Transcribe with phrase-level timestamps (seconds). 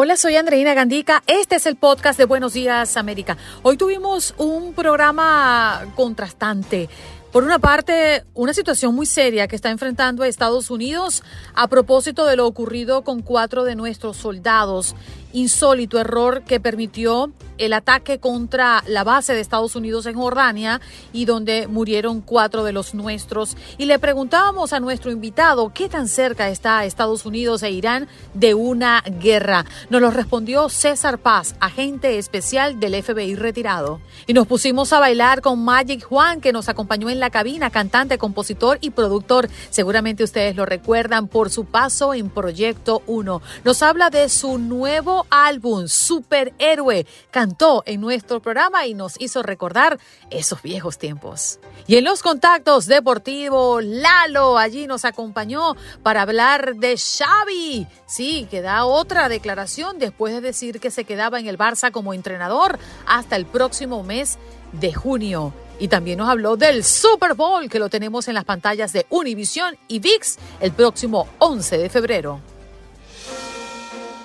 [0.00, 1.24] Hola, soy Andreina Gandica.
[1.26, 3.36] Este es el podcast de Buenos Días América.
[3.64, 6.88] Hoy tuvimos un programa contrastante.
[7.32, 12.26] Por una parte, una situación muy seria que está enfrentando a Estados Unidos a propósito
[12.26, 14.94] de lo ocurrido con cuatro de nuestros soldados.
[15.32, 20.80] Insólito error que permitió el ataque contra la base de Estados Unidos en Jordania
[21.12, 23.56] y donde murieron cuatro de los nuestros.
[23.76, 28.54] Y le preguntábamos a nuestro invitado qué tan cerca está Estados Unidos e Irán de
[28.54, 29.64] una guerra.
[29.90, 34.00] Nos lo respondió César Paz, agente especial del FBI retirado.
[34.26, 38.18] Y nos pusimos a bailar con Magic Juan, que nos acompañó en la cabina, cantante,
[38.18, 39.48] compositor y productor.
[39.70, 43.42] Seguramente ustedes lo recuerdan por su paso en Proyecto 1.
[43.64, 49.98] Nos habla de su nuevo álbum, Superhéroe cantó en nuestro programa y nos hizo recordar
[50.30, 51.58] esos viejos tiempos.
[51.86, 57.86] Y en los contactos deportivos, Lalo allí nos acompañó para hablar de Xavi.
[58.06, 62.14] Sí, que da otra declaración después de decir que se quedaba en el Barça como
[62.14, 64.38] entrenador hasta el próximo mes
[64.72, 65.52] de junio.
[65.80, 69.76] Y también nos habló del Super Bowl que lo tenemos en las pantallas de Univision
[69.86, 72.40] y VIX el próximo 11 de febrero.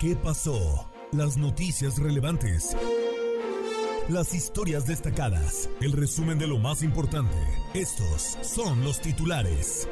[0.03, 0.91] ¿Qué pasó?
[1.13, 2.75] Las noticias relevantes.
[4.09, 5.69] Las historias destacadas.
[5.79, 7.37] El resumen de lo más importante.
[7.73, 9.87] Estos son los titulares.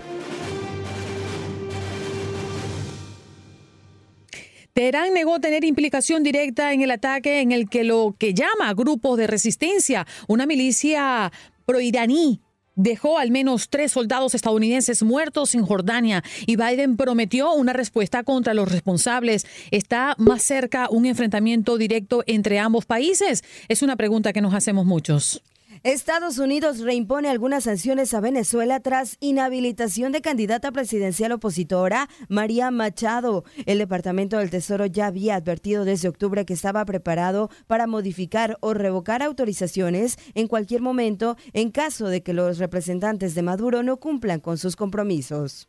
[4.73, 9.17] Teherán negó tener implicación directa en el ataque en el que lo que llama grupos
[9.17, 11.31] de resistencia, una milicia
[11.65, 12.41] proiraní
[12.75, 18.53] dejó al menos tres soldados estadounidenses muertos en Jordania y Biden prometió una respuesta contra
[18.53, 19.45] los responsables.
[19.71, 23.43] ¿Está más cerca un enfrentamiento directo entre ambos países?
[23.67, 25.41] Es una pregunta que nos hacemos muchos.
[25.83, 33.45] Estados Unidos reimpone algunas sanciones a Venezuela tras inhabilitación de candidata presidencial opositora María Machado.
[33.65, 38.75] El Departamento del Tesoro ya había advertido desde octubre que estaba preparado para modificar o
[38.75, 44.39] revocar autorizaciones en cualquier momento en caso de que los representantes de Maduro no cumplan
[44.39, 45.67] con sus compromisos.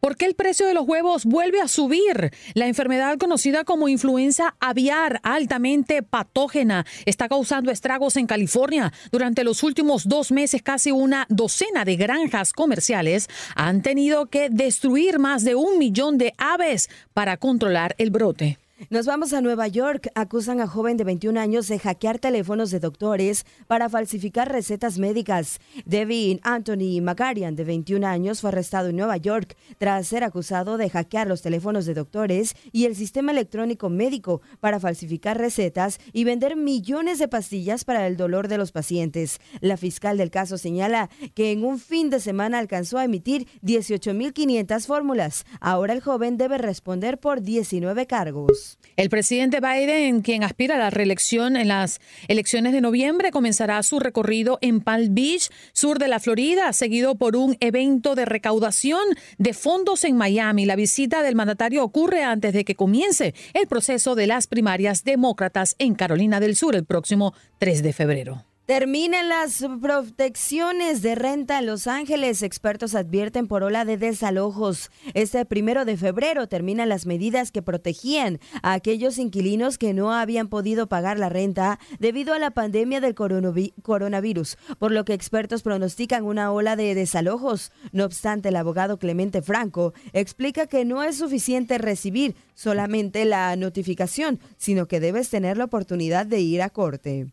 [0.00, 2.32] ¿Por qué el precio de los huevos vuelve a subir?
[2.54, 8.92] La enfermedad conocida como influenza aviar, altamente patógena, está causando estragos en California.
[9.10, 15.18] Durante los últimos dos meses, casi una docena de granjas comerciales han tenido que destruir
[15.18, 18.58] más de un millón de aves para controlar el brote.
[18.90, 20.08] Nos vamos a Nueva York.
[20.14, 25.58] Acusan a joven de 21 años de hackear teléfonos de doctores para falsificar recetas médicas.
[25.84, 30.88] Devin Anthony Magarian, de 21 años, fue arrestado en Nueva York tras ser acusado de
[30.88, 36.54] hackear los teléfonos de doctores y el sistema electrónico médico para falsificar recetas y vender
[36.54, 39.40] millones de pastillas para el dolor de los pacientes.
[39.60, 44.86] La fiscal del caso señala que en un fin de semana alcanzó a emitir 18.500
[44.86, 45.46] fórmulas.
[45.60, 48.67] Ahora el joven debe responder por 19 cargos.
[48.98, 54.00] El presidente Biden, quien aspira a la reelección en las elecciones de noviembre, comenzará su
[54.00, 58.98] recorrido en Palm Beach, sur de la Florida, seguido por un evento de recaudación
[59.38, 60.66] de fondos en Miami.
[60.66, 65.76] La visita del mandatario ocurre antes de que comience el proceso de las primarias demócratas
[65.78, 68.47] en Carolina del Sur el próximo 3 de febrero.
[68.68, 72.42] Terminen las protecciones de renta en Los Ángeles.
[72.42, 74.90] Expertos advierten por ola de desalojos.
[75.14, 80.48] Este primero de febrero terminan las medidas que protegían a aquellos inquilinos que no habían
[80.48, 86.26] podido pagar la renta debido a la pandemia del coronavirus, por lo que expertos pronostican
[86.26, 87.72] una ola de desalojos.
[87.92, 94.40] No obstante, el abogado Clemente Franco explica que no es suficiente recibir solamente la notificación,
[94.58, 97.28] sino que debes tener la oportunidad de ir a corte.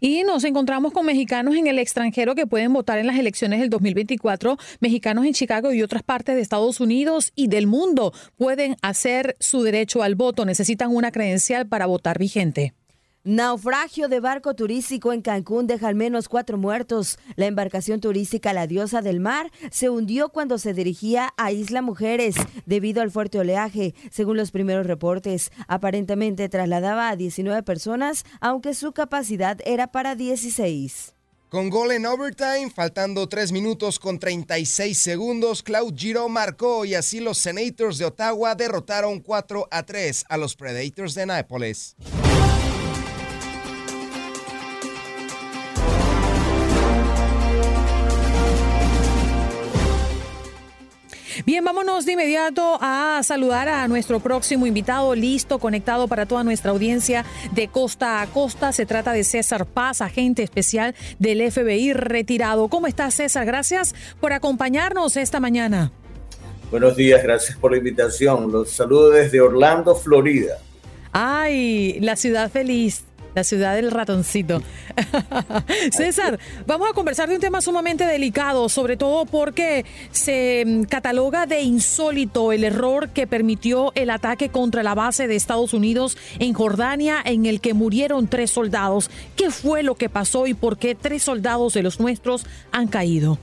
[0.00, 3.70] Y nos encontramos con mexicanos en el extranjero que pueden votar en las elecciones del
[3.70, 4.58] 2024.
[4.80, 9.62] Mexicanos en Chicago y otras partes de Estados Unidos y del mundo pueden hacer su
[9.62, 10.44] derecho al voto.
[10.44, 12.74] Necesitan una credencial para votar vigente.
[13.26, 17.18] Naufragio de barco turístico en Cancún deja al menos cuatro muertos.
[17.36, 22.34] La embarcación turística La Diosa del Mar se hundió cuando se dirigía a Isla Mujeres
[22.66, 23.94] debido al fuerte oleaje.
[24.10, 31.14] Según los primeros reportes, aparentemente trasladaba a 19 personas, aunque su capacidad era para 16.
[31.48, 37.20] Con gol en overtime, faltando 3 minutos con 36 segundos, Claude Giro marcó y así
[37.20, 41.96] los Senators de Ottawa derrotaron 4 a 3 a los Predators de Nápoles.
[51.44, 56.70] Bien, vámonos de inmediato a saludar a nuestro próximo invitado, listo, conectado para toda nuestra
[56.70, 58.72] audiencia de costa a costa.
[58.72, 62.68] Se trata de César Paz, agente especial del FBI retirado.
[62.68, 63.46] ¿Cómo estás, César?
[63.46, 65.92] Gracias por acompañarnos esta mañana.
[66.70, 68.50] Buenos días, gracias por la invitación.
[68.50, 70.58] Los saludo desde Orlando, Florida.
[71.12, 73.04] Ay, la ciudad feliz.
[73.34, 74.62] La ciudad del ratoncito.
[75.92, 81.46] César, vamos a conversar de un tema sumamente delicado, sobre todo porque se mm, cataloga
[81.46, 86.52] de insólito el error que permitió el ataque contra la base de Estados Unidos en
[86.52, 89.10] Jordania en el que murieron tres soldados.
[89.34, 93.38] ¿Qué fue lo que pasó y por qué tres soldados de los nuestros han caído?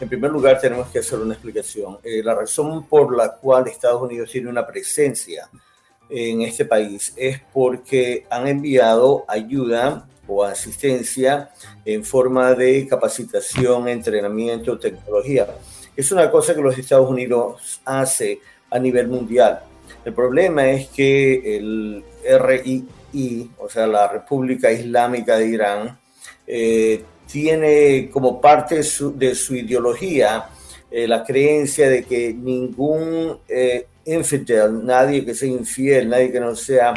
[0.00, 1.98] En primer lugar, tenemos que hacer una explicación.
[2.02, 5.48] Eh, la razón por la cual Estados Unidos tiene una presencia
[6.16, 11.50] en este país es porque han enviado ayuda o asistencia
[11.84, 15.46] en forma de capacitación, entrenamiento, tecnología.
[15.96, 18.38] Es una cosa que los Estados Unidos hace
[18.70, 19.60] a nivel mundial.
[20.04, 25.98] El problema es que el RII, o sea, la República Islámica de Irán,
[26.46, 30.46] eh, tiene como parte de su, ideología
[30.90, 36.54] eh, la creencia de que ningún eh, infidel, nadie que sea infiel, nadie que no
[36.54, 36.94] sea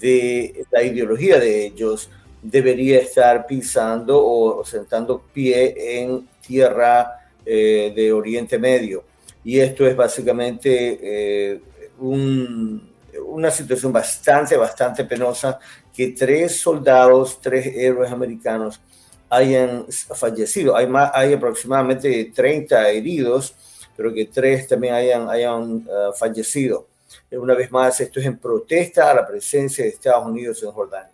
[0.00, 2.10] de la ideología de ellos,
[2.42, 9.04] debería estar pisando o sentando pie en tierra eh, de Oriente Medio.
[9.44, 11.60] Y esto es básicamente eh,
[11.98, 15.58] una situación bastante, bastante penosa
[15.94, 18.80] que tres soldados, tres héroes americanos
[19.28, 20.76] hayan fallecido.
[20.76, 23.54] Hay, más, hay aproximadamente 30 heridos
[23.96, 26.86] pero que tres también hayan, hayan eh, fallecido.
[27.30, 31.11] Una vez más, esto es en protesta a la presencia de Estados Unidos en Jordania.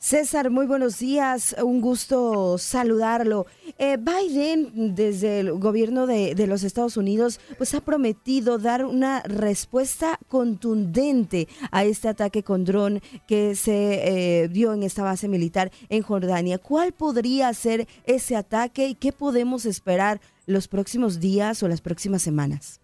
[0.00, 3.44] César, muy buenos días, un gusto saludarlo.
[3.76, 10.18] Eh, Biden, desde el gobierno de, los Estados Unidos, pues ha prometido dar una respuesta
[10.26, 16.00] contundente a este ataque con dron que se eh, dio en esta base militar en
[16.00, 16.56] Jordania.
[16.56, 22.22] ¿Cuál podría ser ese ataque y qué podemos esperar los próximos días o las próximas
[22.22, 22.80] semanas?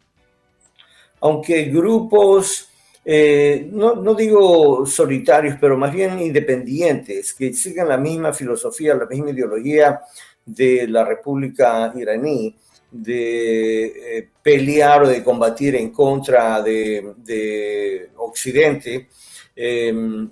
[1.22, 2.68] Aunque grupos,
[3.08, 9.30] eh, no, digo solitarios, pero más bien independientes, que sigan la misma filosofía, la misma
[9.30, 10.00] ideología
[10.44, 12.56] de la República iraní,
[12.90, 19.08] de eh, pelear o de combatir en contra de, Occidente,
[19.54, 20.28] em,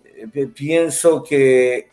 [0.53, 1.91] pienso que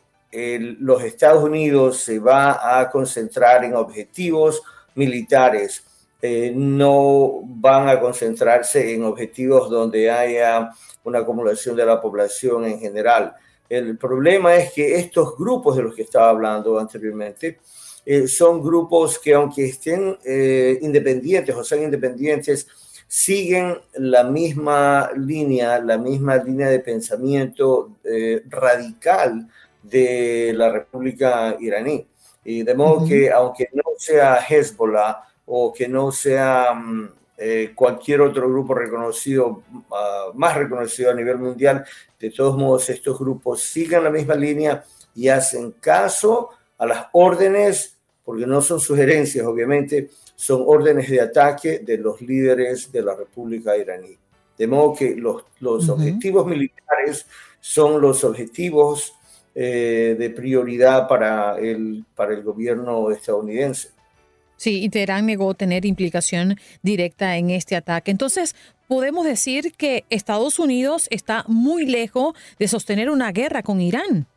[0.80, 4.64] los Estados Unidos se va a concentrar en objetivos
[4.96, 5.84] militares
[6.24, 10.70] eh, no van a concentrarse en objetivos donde haya
[11.04, 13.34] una acumulación de la población en general.
[13.68, 17.60] El problema es que estos grupos de los que estaba hablando anteriormente
[18.06, 22.68] eh, son grupos que aunque estén eh, independientes o sean independientes,
[23.08, 27.98] siguen la misma línea, la misma línea de pensamiento
[28.48, 29.50] radical
[29.82, 32.08] de la República iraní.
[32.46, 38.22] Y de modo que aunque no sea Hezbollah o que no sea mm, eh, cualquier
[38.22, 41.84] otro grupo reconocido, ah, más reconocido a nivel mundial,
[42.18, 44.82] de todos modos estos grupos sigan la misma línea
[45.14, 51.80] y hacen caso a las órdenes, porque no son sugerencias, obviamente, son órdenes de ataque
[51.80, 54.18] de los líderes de la República iraní.
[54.58, 57.26] De modo que los, los objetivos militares
[57.60, 59.16] son los objetivos
[59.54, 63.90] eh, de prioridad para el, para el gobierno estadounidense.
[64.62, 68.12] Sí, y Teherán negó tener implicación directa en este ataque.
[68.12, 68.56] Entonces,
[68.88, 74.28] podemos decir que Estados Unidos está muy lejos de sostener una guerra con Irán.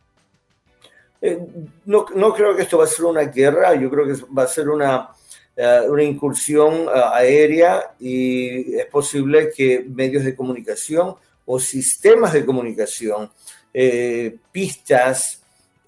[1.21, 1.39] Eh,
[1.85, 4.71] no, creo que esto va a ser una guerra, yo creo que va a ser
[4.71, 5.11] una,
[5.57, 13.31] eh, una incursión aérea y es posible que medios de comunicación o sistemas de comunicación
[13.75, 15.44] eh, pistas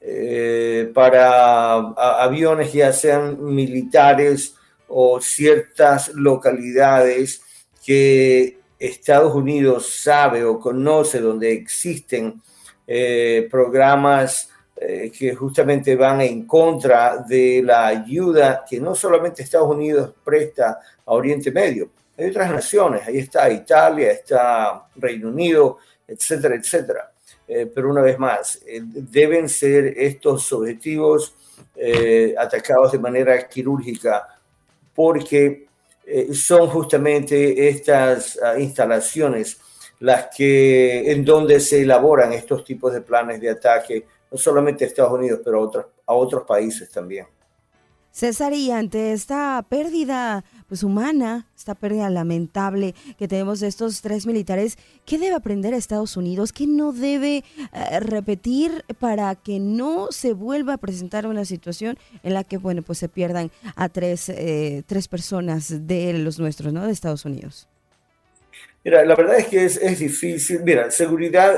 [0.08, 1.75] eh, para
[2.22, 4.54] aviones, ya sean militares
[4.86, 7.42] o ciertas localidades
[7.84, 12.40] que Estados Unidos sabe o conoce donde existen
[12.86, 20.12] eh, programas que justamente van en contra de la ayuda que no solamente Estados Unidos
[20.22, 27.12] presta a Oriente Medio, hay otras naciones, ahí está Italia, está Reino Unido, etcétera, etcétera.
[27.49, 31.35] Eh, pero una vez más, eh, deben ser estos objetivos
[31.76, 34.29] eh, atacados de manera quirúrgica
[34.95, 35.67] porque
[36.33, 39.59] son justamente estas ah, instalaciones
[39.99, 44.87] las que en donde se elaboran estos tipos de planes de ataque, no solamente a
[44.87, 47.26] Estados Unidos, pero a otros, a otros países también.
[48.16, 54.25] César, y ante esta pérdida pues humana, esta pérdida lamentable que tenemos de estos tres
[54.25, 56.50] militares, ¿qué debe aprender Estados Unidos?
[56.50, 57.44] ¿Qué no debe
[57.75, 62.80] eh, repetir para que no se vuelva a presentar una situación en la que, bueno,
[62.80, 66.87] pues se pierdan a tres, eh, tres personas de los nuestros, ¿no?
[66.87, 67.68] De Estados Unidos.
[68.82, 70.62] Mira, la verdad es que es, difícil.
[70.62, 71.54] Mira, seguridad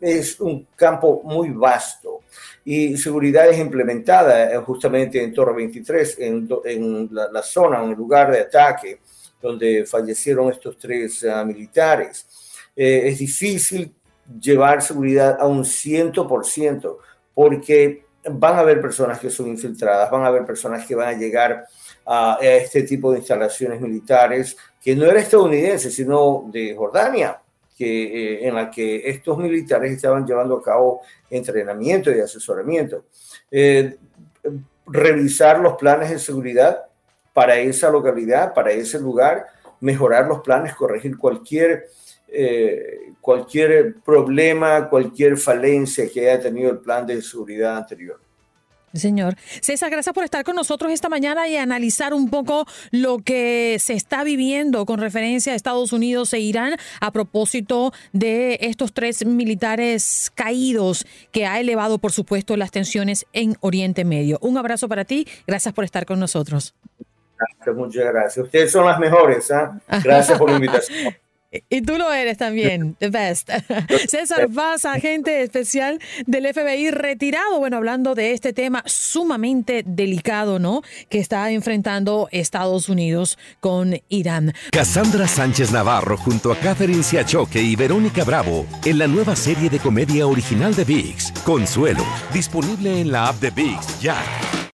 [0.00, 2.20] es un campo muy vasto
[2.68, 7.96] y seguridad es implementada eh, justamente en Torre 23, en, en la, zona, en el
[7.96, 8.98] lugar de ataque
[9.40, 12.26] donde fallecieron estos tres ah, militares.
[12.74, 13.94] Eh, es difícil
[14.40, 16.96] llevar seguridad a un 100%
[17.32, 21.16] porque van a haber personas que son infiltradas, van a haber personas que van a
[21.16, 21.66] llegar
[22.04, 27.40] a, este tipo de instalaciones militares que no era estadounidense, sino de Jordania,
[27.76, 33.04] que, eh, en la que estos militares estaban llevando a cabo entrenamiento y asesoramiento.
[33.50, 33.96] Eh,
[34.86, 36.86] revisar los planes de seguridad
[37.34, 39.46] para esa localidad, para ese lugar,
[39.80, 41.86] mejorar los planes, corregir cualquier,
[42.28, 48.18] eh, cualquier problema, cualquier falencia que haya tenido el plan de seguridad anterior.
[48.92, 49.36] Señor.
[49.60, 53.94] César, gracias por estar con nosotros esta mañana y analizar un poco lo que se
[53.94, 60.30] está viviendo con referencia a Estados Unidos e Irán a propósito de estos tres militares
[60.34, 64.38] caídos que ha elevado, por supuesto, las tensiones en Oriente Medio.
[64.40, 65.26] Un abrazo para ti.
[65.46, 66.74] Gracias por estar con nosotros.
[67.74, 68.44] muchas gracias.
[68.44, 69.50] Ustedes son las mejores.
[69.50, 69.78] ¿ah?
[70.04, 71.14] Gracias por la invitación.
[71.68, 73.50] Y tú lo eres también, the best.
[74.08, 80.82] César Vaz, agente especial del FBI retirado, bueno, hablando de este tema sumamente delicado, ¿no?
[81.08, 84.54] Que está enfrentando Estados Unidos con Irán.
[84.70, 89.78] Cassandra Sánchez Navarro junto a Catherine Siachoque y Verónica Bravo en la nueva serie de
[89.78, 94.16] comedia original de VIX, Consuelo, disponible en la app de VIX ya.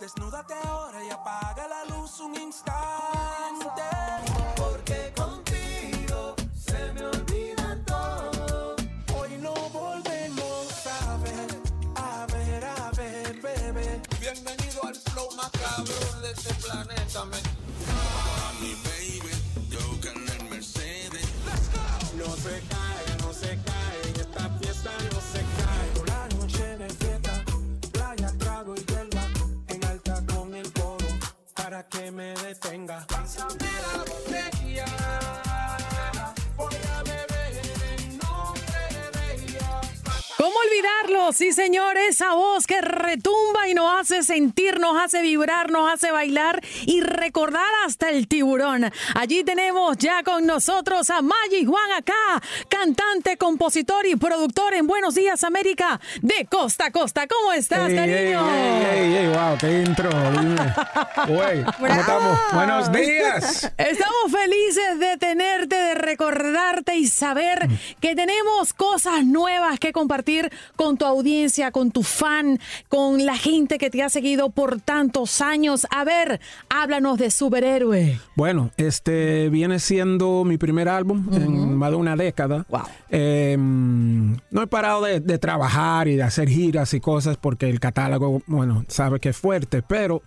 [0.00, 0.54] Desnúdate
[32.10, 33.15] me detenga.
[40.76, 45.92] Olvidarlo, sí señor, esa voz que retumba y nos hace sentir, nos hace vibrar, nos
[45.92, 48.90] hace bailar y recordar hasta el tiburón.
[49.14, 55.14] Allí tenemos ya con nosotros a Maggi Juan acá, cantante, compositor y productor en Buenos
[55.14, 57.26] Días América de Costa a Costa.
[57.26, 58.50] ¿Cómo estás, Ey, cariño?
[58.50, 60.10] Ey, ey, ey, wow, qué intro.
[62.52, 63.72] Buenos días.
[63.78, 67.66] Estamos felices de tenerte, de recordarte y saber
[68.00, 72.58] que tenemos cosas nuevas que compartir con tu audiencia, con tu fan,
[72.88, 75.86] con la gente que te ha seguido por tantos años.
[75.90, 78.18] A ver, háblanos de superhéroe.
[78.34, 82.66] Bueno, este viene siendo mi primer álbum en más de una década.
[82.68, 82.82] Wow.
[83.10, 87.80] Eh, no he parado de, de trabajar y de hacer giras y cosas porque el
[87.80, 90.22] catálogo, bueno, sabe que es fuerte, pero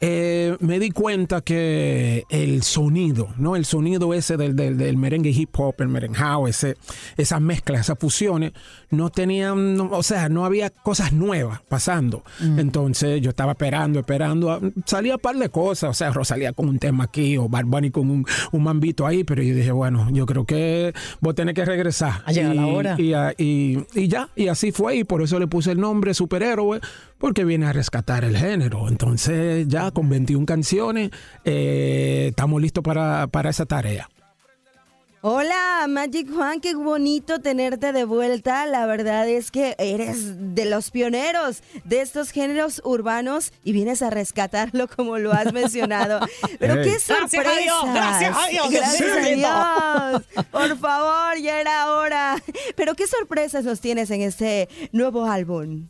[0.00, 3.56] eh, me di cuenta que el sonido, ¿no?
[3.56, 6.76] El sonido ese del, del, del merengue hip hop, el merenjao, ese,
[7.16, 8.52] esas mezclas, esas fusiones,
[8.90, 12.22] no tenían, no- o sea, no había cosas nuevas pasando.
[12.40, 14.50] Entonces yo estaba esperando, esperando.
[14.50, 17.64] ah, Salía un par de cosas, o sea, Rosalía con un tema aquí o Bad
[17.66, 21.34] Bunny con un, un mambito ahí, pero yo dije, bueno, yo creo que voy a
[21.34, 22.22] tener que regresar.
[22.24, 22.94] Ha llegado y, la hora.
[22.98, 26.14] Y, ah, y- y ya, y así fue, y por eso le puse el nombre
[26.14, 26.80] superhéroe,
[27.18, 28.88] porque viene a rescatar el género.
[28.88, 31.10] Entonces, ya con 21 canciones,
[31.44, 34.08] eh, estamos listos para, para esa tarea.
[35.22, 38.64] Hola, Magic Juan, qué bonito tenerte de vuelta.
[38.66, 44.10] La verdad es que eres de los pioneros de estos géneros urbanos y vienes a
[44.10, 46.20] rescatarlo como lo has mencionado.
[46.60, 46.82] Pero Hey.
[46.84, 47.60] qué Gracias a sorpresa.
[47.60, 50.18] Dios, gracias a Dios, Gracias Dios a mío.
[50.36, 50.46] Dios.
[50.52, 52.36] Por favor, ya era hora.
[52.76, 55.88] Pero qué sorpresas nos tienes en este nuevo álbum.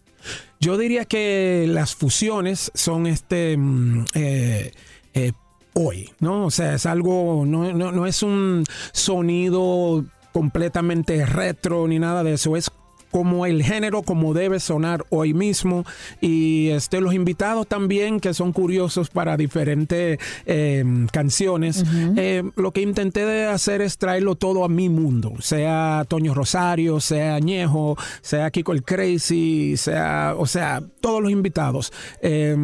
[0.60, 4.72] Yo diría que las fusiones son este mm, eh,
[5.14, 5.32] eh,
[5.74, 6.46] hoy, ¿no?
[6.46, 12.34] O sea, es algo, no, no, no es un sonido completamente retro ni nada de
[12.34, 12.70] eso, es
[13.16, 15.86] como el género como debe sonar hoy mismo.
[16.20, 21.82] Y este los invitados también que son curiosos para diferentes eh, canciones
[22.16, 25.32] Eh, lo que intenté de hacer es traerlo todo a mi mundo.
[25.40, 31.94] Sea Toño Rosario sea Añejo sea Kiko el Crazy sea o sea todos los invitados.
[32.20, 32.54] Eh,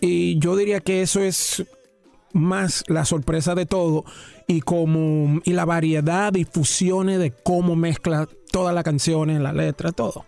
[0.00, 1.64] y yo diría que eso es
[2.32, 4.04] más la sorpresa de todo
[4.46, 9.90] y como y la variedad y fusiones de cómo mezcla todas las canciones, la letra,
[9.90, 10.26] todo.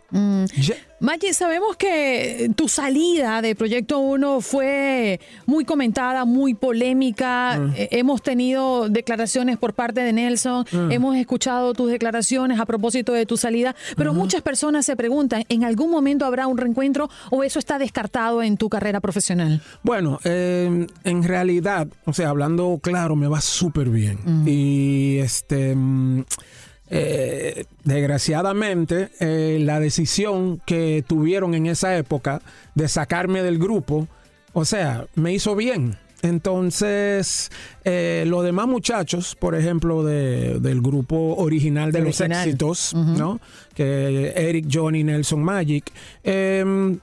[0.99, 7.57] Maggi, sabemos que tu salida de Proyecto 1 fue muy comentada, muy polémica.
[7.77, 13.27] Eh, hemos tenido declaraciones por parte de Nelson, hemos escuchado tus declaraciones a propósito de
[13.27, 17.61] tu salida, pero muchas personas se preguntan, ¿en algún momento habrá un reencuentro o eso
[17.61, 19.63] está descartado en tu carrera profesional?
[19.85, 24.19] Bueno, eh, en realidad, o sea, hablando claro, me va súper bien.
[24.47, 25.77] Y este.
[26.91, 32.41] Eh, desgraciadamente, eh, la decisión que tuvieron en esa época
[32.75, 34.07] de sacarme del grupo,
[34.53, 35.97] o sea, me hizo bien.
[36.23, 37.51] Entonces,
[37.85, 43.41] eh, los demás muchachos, por ejemplo, de- del grupo original de los éxitos, ¿no?
[43.75, 45.93] Que Eric, Johnny, Nelson, Magic,
[46.25, 46.99] em,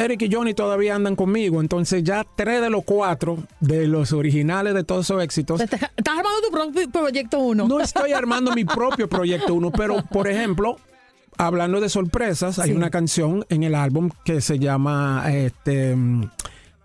[0.00, 4.72] Eric y Johnny todavía andan conmigo, entonces ya tres de los cuatro de los originales
[4.72, 5.60] de todos esos éxitos.
[5.60, 7.68] Estás armando tu propio Proyecto 1.
[7.68, 10.78] No estoy armando mi propio proyecto uno, pero por ejemplo,
[11.36, 15.94] hablando de sorpresas, hay una canción en el álbum que se llama este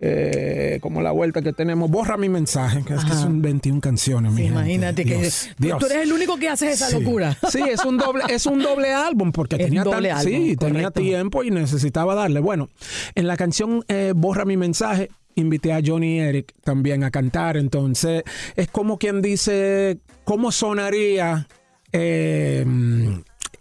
[0.01, 4.31] eh, como la vuelta que tenemos, borra mi mensaje, que es que son 21 canciones,
[4.31, 4.59] mi Sí, gente.
[4.59, 5.79] imagínate que Dios, tú- Dios.
[5.79, 6.99] tú eres el único que hace esa Sí.
[6.99, 7.37] locura.
[7.49, 11.43] Sí, es un doble, es un doble álbum porque tenía, doble álbum, sí, tenía tiempo
[11.43, 12.39] y necesitaba darle.
[12.41, 12.69] Bueno,
[13.15, 17.57] en la canción eh, Borra mi mensaje, invité a Johnny y Eric también a cantar.
[17.57, 18.23] Entonces,
[18.55, 21.47] es como quien dice, ¿cómo sonaría
[21.93, 22.65] eh,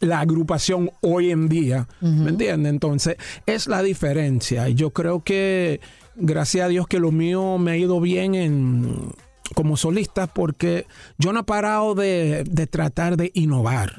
[0.00, 1.88] la agrupación hoy en día?
[2.00, 2.70] ¿Me entiendes?
[2.70, 3.16] Entonces,
[3.46, 4.68] es la diferencia.
[4.68, 5.80] Y yo creo que,
[6.16, 9.10] gracias a Dios, que lo mío me ha ido bien en
[9.54, 10.86] como solista porque
[11.18, 13.92] yo no he parado de, de tratar de innovar.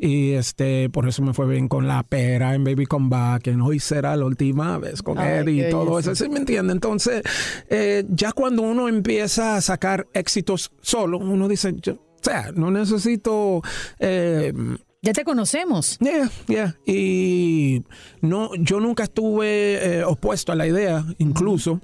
[0.00, 3.60] Y este por eso me fue bien con la pera en Baby Come Back en
[3.60, 6.72] hoy será la última vez con Ay, Eddie qué y todo eso ¿sí me entiende?
[6.72, 7.22] entonces
[7.70, 12.70] eh, ya cuando uno empieza a sacar éxitos solo uno dice yo- o sea no
[12.72, 13.62] necesito
[14.00, 14.52] eh,
[15.00, 15.98] Ya te conocemos.
[16.00, 16.76] Yeah, yeah.
[16.84, 17.84] Y
[18.20, 21.80] no, yo nunca estuve eh, opuesto a la idea, incluso.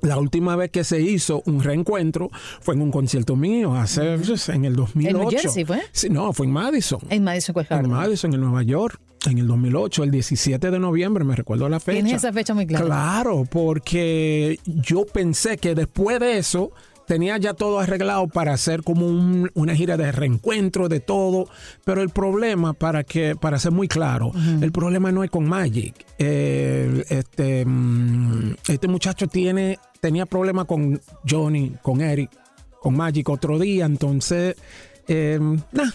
[0.00, 2.28] La última vez que se hizo un reencuentro
[2.60, 5.38] fue en un concierto mío, hace pues, en el 2008.
[5.38, 5.80] Jersey fue?
[5.92, 6.98] Sí, no, fue en Madison.
[7.08, 7.92] En Madison Square En Garden.
[7.92, 9.00] Madison, en Nueva York,
[9.30, 12.02] en el 2008, el 17 de noviembre, me recuerdo la fecha.
[12.02, 12.84] Tienes esa fecha muy clara.
[12.84, 16.72] Claro, porque yo pensé que después de eso
[17.06, 21.48] tenía ya todo arreglado para hacer como un- una gira de reencuentro de todo,
[21.84, 25.94] pero el problema, para que para ser muy claro, el problema no es con Magic.
[26.18, 32.30] Eh, este, mm, este muchacho tiene tenía problemas con Johnny, con Eric,
[32.80, 34.56] con Magic otro día, entonces,
[35.06, 35.38] eh,
[35.70, 35.90] nah,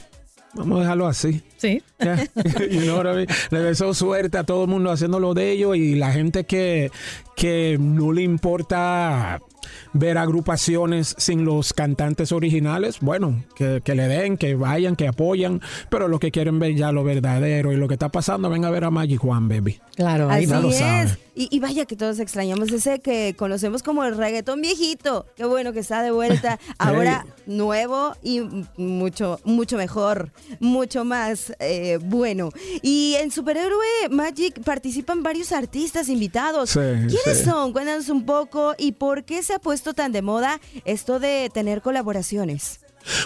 [0.53, 1.41] vamos a dejarlo así.
[1.57, 1.81] Sí.
[1.99, 2.15] Ya.
[2.71, 3.27] You know what I mean?
[3.49, 6.89] Le deseo suerte a todo el mundo haciendo lo de ellos y la gente que,
[7.35, 9.39] que no le importa
[9.93, 15.61] ver agrupaciones sin los cantantes originales, bueno, que, que le den, que vayan, que apoyan,
[15.89, 18.69] pero los que quieren ver ya lo verdadero y lo que está pasando, ven a
[18.69, 19.79] ver a Magic Juan, baby.
[19.95, 20.77] Claro, Así ya lo es.
[20.77, 21.17] sabe.
[21.35, 25.27] Y, y vaya que todos extrañamos ese que conocemos como el reggaetón viejito.
[25.35, 26.59] Qué bueno que está de vuelta.
[26.79, 28.41] Ahora nuevo y
[28.77, 32.49] mucho, mucho mejor, mucho más eh, bueno.
[32.81, 36.71] Y en Superhéroe Magic participan varios artistas invitados.
[36.71, 37.43] Sí, ¿Quiénes sí.
[37.45, 37.71] son?
[37.71, 41.81] Cuéntanos un poco y por qué se ha puesto tan de moda esto de tener
[41.81, 42.79] colaboraciones.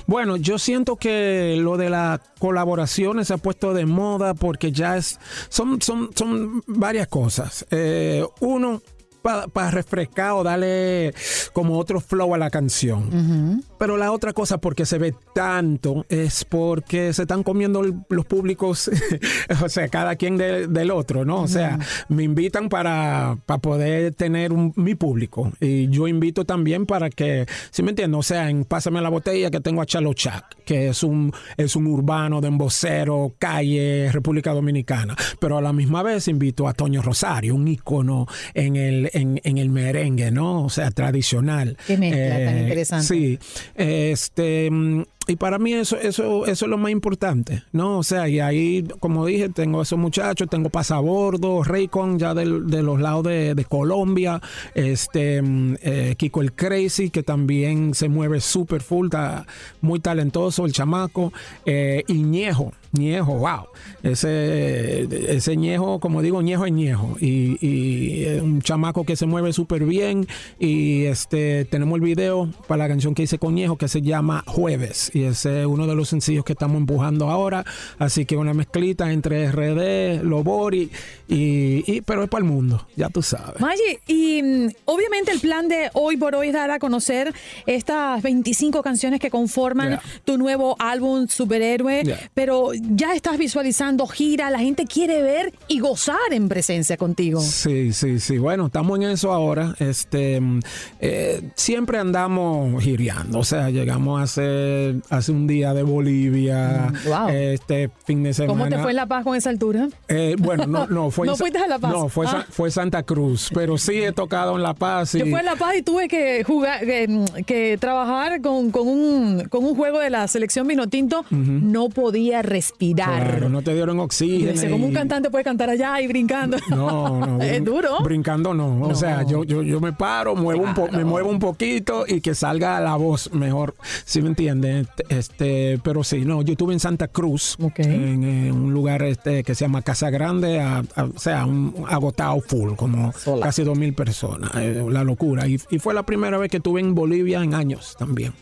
[0.06, 4.98] Bueno, yo siento que lo de las colaboraciones se ha puesto de moda porque ya
[4.98, 7.66] es, son, son, son varias cosas.
[7.72, 8.82] Eh, uno,
[9.22, 11.14] para refrescar o darle
[11.54, 13.64] como otro flow a la canción.
[13.82, 18.92] Pero la otra cosa, porque se ve tanto, es porque se están comiendo los públicos,
[19.64, 21.42] o sea, cada quien de- del otro, ¿no?
[21.42, 25.52] O sea, me invitan para, para poder tener un- mi público.
[25.60, 28.20] Y yo invito también para que, ¿sí me entiendes?
[28.20, 31.76] O sea, en Pásame la botella que tengo a Chalo Chac, que es un, es
[31.76, 35.16] un urbano de embocero, calle, República Dominicana.
[35.40, 39.58] Pero a la misma vez invito a Toño Rosario, un ícono en el, en, en
[39.58, 40.66] el merengue, ¿no?
[40.66, 41.78] O sea, tradicional.
[41.88, 43.08] Qué mezcla tan interesante.
[43.08, 43.40] Sí,
[43.76, 48.00] este, mm, y para mí eso, eso, eso es lo más importante, ¿no?
[48.00, 52.82] O sea, y ahí, como dije, tengo esos muchachos, tengo Pasabordo, Raycon ya del- de
[52.82, 54.42] los lados de, de Colombia,
[54.74, 59.46] este, mm, eh, Kiko el Crazy, que también se mueve súper full, está
[59.82, 61.32] muy talentoso el chamaco,
[61.66, 63.68] eh, y Ñejo, Ñejo, wow,
[64.04, 69.26] ese, ese Ñejo, como digo, Ñejo es Ñejo, y, y es un chamaco que se
[69.26, 70.28] mueve súper bien,
[70.60, 74.44] y este, tenemos el video para la canción que hice con Ñejo que se llama
[74.48, 77.66] Jueves, y ese es uno de los sencillos que estamos empujando ahora,
[78.00, 80.90] así que una mezclita entre RD, Lobori,
[81.28, 83.60] y, y- pero es para el mundo, ya tú sabes.
[83.60, 87.34] Maggi, y mm, obviamente el plan de hoy por hoy es dar a conocer
[87.66, 90.02] estas 25 canciones que conforman Yeah.
[90.26, 92.30] tu nuevo álbum Superhéroe, Yeah.
[92.34, 97.40] pero ya estás visualizando gira, la gente quiere ver y gozar en presencia contigo.
[97.42, 98.38] Sí, sí, sí.
[98.38, 99.76] Bueno, estamos en eso ahora.
[99.80, 100.60] Este, mm,
[101.00, 103.40] eh, siempre andamos gireando.
[103.40, 106.90] O sea, llegamos hace, hace un día de Bolivia.
[106.92, 107.30] Mm, wow.
[107.30, 108.54] Este fin de semana.
[108.54, 109.88] ¿Cómo te fue en La Paz con esa altura?
[110.08, 111.26] Eh, bueno, no, no fue.
[111.32, 111.92] ¿No fuiste a La Paz?
[111.92, 112.46] No, fue, Ah.
[112.50, 113.50] fue Santa Cruz.
[113.54, 115.16] Pero sí he tocado en La Paz.
[115.16, 118.72] y- Yo fui a La Paz y tuve que jugar, que, mm, que trabajar con,
[118.72, 121.26] con un, con un juego de la selección Vinotinto.
[121.32, 123.24] No podía respirar.
[123.32, 124.52] Claro, no te dieron oxígeno.
[124.52, 126.58] decía, ¿cómo un cantante puede cantar allá y brincando?
[126.70, 127.42] No, no.
[127.44, 127.98] es duro.
[128.04, 128.82] Brincando no.
[128.82, 132.22] O sea, yo, yo, yo me paro, muevo un po- me muevo un poquito y
[132.22, 133.76] que salga la voz mejor.
[134.06, 134.88] ¿Sí me entiendes?
[135.10, 139.66] Este, pero sí, no, yo estuve en Santa Cruz, en, un lugar este que se
[139.66, 144.52] llama Casa Grande, a- a- o sea, un agotado full, como casi dos mil personas.
[144.56, 145.48] eh, la locura.
[145.48, 148.34] Y, y fue la primera vez que estuve en Bolivia en años también.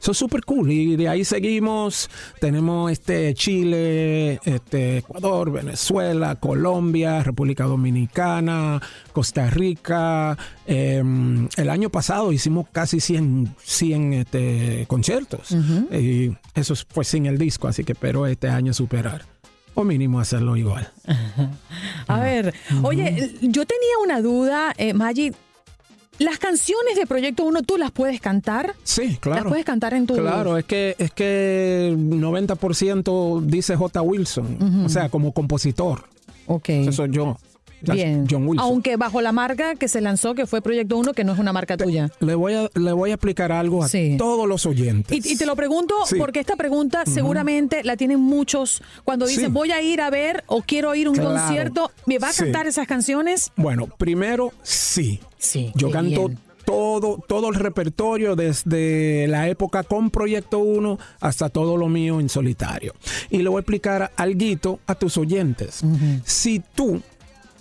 [0.00, 0.70] Eso es súper cool.
[0.70, 2.10] Y de ahí seguimos.
[2.40, 8.80] Tenemos este Chile, este Ecuador, Venezuela, Colombia, República Dominicana,
[9.12, 10.36] Costa Rica.
[10.66, 11.02] Eh,
[11.56, 15.50] el año pasado hicimos casi 100, 100 este, conciertos.
[15.92, 19.22] Y eso fue sin el disco, así que espero este año superar.
[19.74, 20.88] O mínimo hacerlo igual.
[22.06, 25.32] A ver, oye, yo tenía una duda, eh, Maggi.
[26.18, 28.74] Las canciones de Proyecto 1, ¿tú las puedes cantar?
[28.84, 29.42] Sí, claro.
[29.44, 30.14] ¿Las puedes cantar en tu...?
[30.14, 34.02] Claro, es que es que 90% dice J.
[34.02, 36.04] Wilson, o sea, como compositor.
[36.46, 36.68] Ok.
[36.68, 37.36] Eso soy yo.
[37.82, 38.26] Bien.
[38.30, 38.66] John Wilson.
[38.66, 41.52] Aunque bajo la marca que se lanzó, que fue Proyecto 1, que no es una
[41.52, 42.08] marca tuya.
[42.20, 44.14] Le voy a le voy a explicar algo a Sí.
[44.16, 45.14] todos los oyentes.
[45.26, 46.14] Y, y te lo pregunto Sí.
[46.16, 49.50] porque esta pregunta seguramente la tienen muchos cuando dicen Sí.
[49.52, 51.32] voy a ir a ver o quiero ir a un Claro.
[51.36, 51.90] concierto.
[52.06, 53.50] ¿Me va a cantar esas canciones?
[53.56, 55.20] Bueno, primero sí.
[55.44, 55.72] Sí.
[55.74, 56.38] Yo canto bien.
[56.64, 62.28] todo todo el repertorio desde la época con Proyecto 1 hasta todo lo mío en
[62.28, 62.94] solitario.
[63.30, 65.82] Y le voy a explicar algo a tus oyentes.
[66.24, 67.00] Si tú,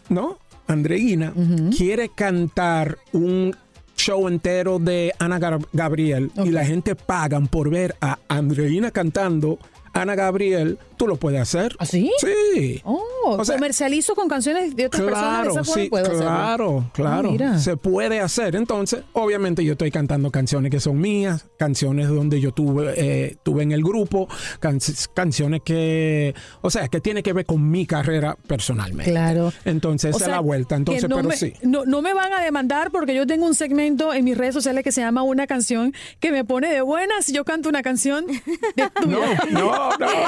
[0.10, 0.38] ¿no?
[0.68, 1.34] Andreina
[1.76, 3.54] quiere cantar un
[3.98, 9.60] show entero de Ana Gab- Gabriel y la gente pagan por ver a Andreina cantando
[9.94, 11.76] Ana Gabriel, tú lo puedes hacer.
[11.80, 12.12] ¿Ah, sí?
[12.20, 12.82] Sí.
[12.84, 13.02] Oh,
[13.38, 15.30] O sea, comercializo con canciones de otras personas.
[15.44, 16.22] Claro, forma sí, puedo hacerlo.
[16.26, 17.30] claro, claro.
[17.30, 17.60] Ah, mira.
[17.60, 18.56] se puede hacer.
[18.56, 23.64] Entonces, obviamente yo estoy cantando canciones que son mías, canciones donde yo tuve, eh, tuve
[23.64, 24.28] en el grupo,
[24.60, 24.80] can-
[25.14, 29.12] canciones que, o sea, que tiene que ver con mi carrera personalmente.
[29.12, 29.54] Claro.
[29.66, 30.76] Entonces, O esa sea, es la vuelta.
[30.76, 31.54] Entonces, no pero me, sí.
[31.62, 34.84] No, no me van a demandar porque yo tengo un segmento en mis redes sociales
[34.84, 38.26] que se llama Una canción que me pone de buenas y yo canto una canción
[38.28, 39.18] de tuya.
[39.52, 39.83] No, no,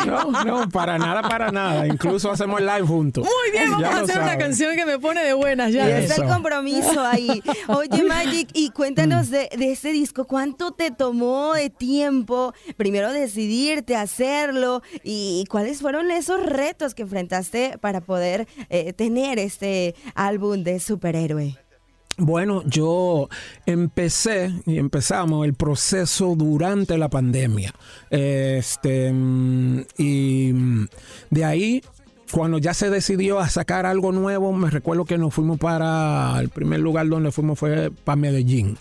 [0.05, 1.87] no, no, no, para nada, para nada.
[1.87, 3.23] Incluso hacemos live juntos.
[3.23, 5.71] Muy bien, vamos Ya a hacer una canción que me pone de buenas.
[5.71, 5.97] Ya.
[5.99, 7.41] está el compromiso ahí.
[7.67, 10.25] Oye, Magic, y cuéntanos de, de este disco.
[10.25, 14.81] ¿Cuánto te tomó de tiempo primero decidirte hacerlo?
[15.03, 21.57] ¿Y cuáles fueron esos retos que enfrentaste para poder eh, tener este álbum de superhéroe?
[22.17, 23.27] Bueno, yo
[23.65, 27.73] empecé y empezamos el proceso durante la pandemia.
[28.09, 30.87] Este, mm, y mm,
[31.31, 31.83] de ahí,
[32.31, 36.49] cuando ya se decidió a sacar algo nuevo, me recuerdo que nos fuimos para el
[36.49, 38.77] primer lugar donde fuimos fue para Medellín.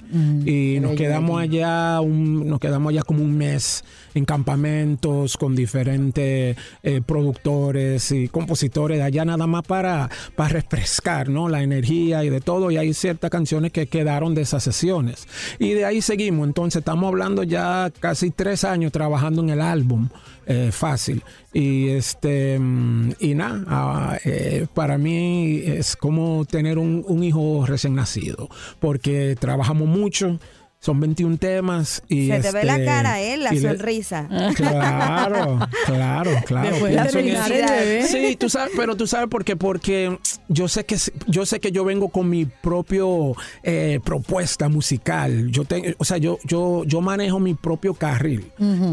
[0.46, 3.84] y nos quedamos allá, un- nos quedamos allá como un mes
[4.14, 11.28] en campamentos con diferentes eh, productores y compositores de allá nada más para, para refrescar
[11.28, 11.48] ¿no?
[11.48, 12.70] la energía y de todo.
[12.70, 15.26] Y hay ciertas canciones que quedaron de esas sesiones.
[15.58, 16.46] Y de ahí seguimos.
[16.46, 20.08] Entonces estamos hablando ya casi tres años trabajando en el álbum.
[20.46, 21.22] eh, fácil
[21.54, 27.64] y este mm, y nada ah, eh, para mí es como tener un, un hijo
[27.66, 28.48] recién nacido
[28.78, 30.38] porque trabajamos mucho
[30.84, 33.38] son 21 temas y Se te ve la este, cara, ¿eh?
[33.38, 34.28] La le- sonrisa.
[34.54, 36.70] Claro, claro, claro.
[36.86, 38.10] Después.
[38.10, 40.18] Sí, tú sabes, pero tú sabes por qué, porque
[40.48, 45.50] yo sé que yo sé que yo vengo con mi propio eh, propuesta musical.
[45.50, 48.44] Yo tengo, o sea, yo yo yo manejo mi propio carril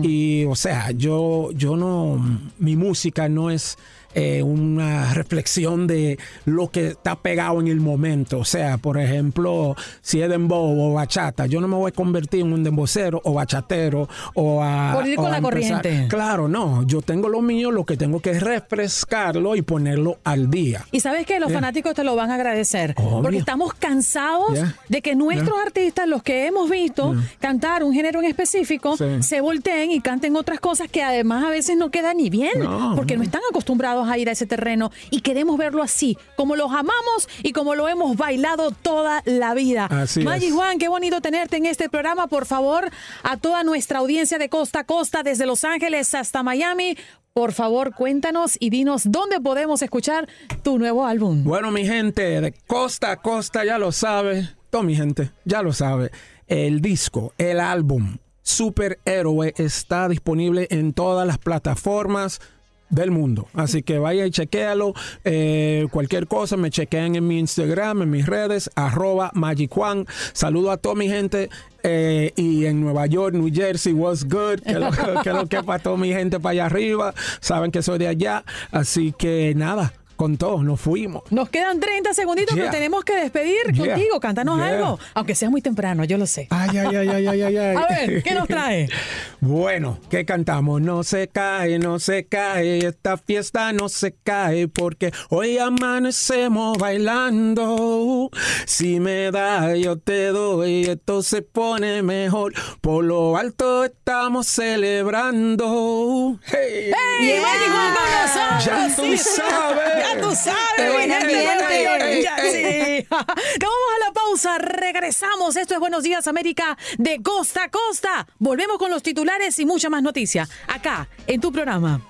[0.02, 2.24] y, o sea, yo yo no
[2.58, 3.78] mi música no es
[4.16, 8.40] eh, una reflexión de lo que está pegado en el momento.
[8.40, 12.42] O sea, por ejemplo, si es dembow o bachata, yo no me voy a convertir
[12.42, 14.94] en un dembocero o bachatero o a...
[14.94, 15.42] Por ir con la empezar-
[15.82, 16.08] corriente.
[16.10, 16.86] Claro, no.
[16.88, 20.86] Yo tengo lo mío, lo que tengo que es refrescarlo y ponerlo al día.
[20.92, 21.58] Y sabes que los Yeah.
[21.60, 22.94] fanáticos te lo van a agradecer.
[22.98, 23.22] Obvio.
[23.22, 24.76] Porque estamos cansados Yeah.
[24.90, 29.06] de que nuestros artistas, los que hemos visto cantar un género en específico, Sí.
[29.22, 32.52] se volteen y canten otras cosas que además a veces no quedan ni bien.
[32.60, 33.20] No, porque no.
[33.20, 33.24] no.
[33.26, 37.52] están acostumbrados a ir a ese terreno y queremos verlo así, como los amamos y
[37.52, 39.86] como lo hemos bailado toda la vida.
[39.86, 40.54] Así Maggi es.
[40.54, 42.28] Juan, qué bonito tenerte en este programa.
[42.28, 42.90] Por favor,
[43.24, 46.98] a toda nuestra audiencia de costa a costa, desde Los Ángeles hasta Miami.
[47.34, 50.28] Por favor, cuéntanos y dinos dónde podemos escuchar
[50.64, 51.44] tu nuevo álbum.
[51.46, 54.50] Bueno, mi gente, de costa a costa, ya lo sabe.
[54.70, 56.12] Todo mi gente, ya lo sabe.
[56.48, 62.42] El disco, el álbum Superhéroe está disponible en todas las plataformas
[62.92, 63.48] del mundo.
[63.54, 64.94] Así que vaya y chequéalo.
[65.24, 70.06] Eh, cualquier cosa me chequean en mi Instagram, en mis redes, arroba Magic Juan.
[70.34, 71.50] Saludo a toda mi gente.
[71.84, 75.82] eh, y en Nueva York, New Jersey, what's good, que lo que, lo que para
[75.82, 79.92] toda mi gente para allá arriba, saben que soy de allá, así que nada,
[80.22, 81.24] con todo, nos fuimos.
[81.32, 82.66] Nos quedan 30 segunditos, Yeah.
[82.66, 83.96] pero tenemos que despedir Yeah.
[83.96, 84.20] contigo.
[84.20, 84.68] Cántanos Yeah.
[84.68, 86.46] algo, aunque sea muy temprano, yo lo sé.
[86.52, 87.76] Ay, ay, ay, ay, ay, ay, ay.
[87.76, 88.88] A ver, ¿qué nos trae?
[89.44, 90.82] Bueno, ¿qué cantamos?
[90.82, 98.30] No se cae, no se cae, esta fiesta no se cae porque hoy amanecemos bailando.
[98.68, 102.54] Si me da, yo te doy, esto se pone mejor.
[102.82, 106.38] Por lo alto estamos celebrando.
[106.46, 108.66] Hey, ¡Ey, Maggi Juan con nosotros!
[108.66, 109.18] Ya tú Sí.
[109.18, 110.11] sabes.
[110.14, 110.58] Ya tú sabes.
[110.78, 112.24] Qué buen ambiente.
[112.24, 113.08] Ya, sí.
[113.10, 115.56] Nos vamos a la pausa, regresamos.
[115.56, 118.28] Esto es Buenos Días América de costa a costa.
[118.40, 122.02] Volvemos con los titulares y mucha más noticia acá en tu programa.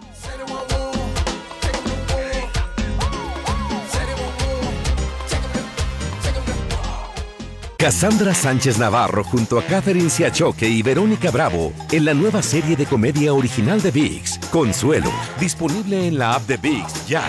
[7.81, 12.85] Cassandra Sánchez Navarro junto a Catherine Siachoque y Verónica Bravo en la nueva serie de
[12.85, 17.23] comedia original de VIX, Consuelo, disponible en la app de VIX ya.